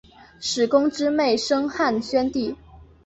[0.39, 2.55] 史恭之妹生汉宣帝。